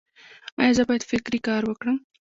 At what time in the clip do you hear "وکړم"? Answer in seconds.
1.65-1.97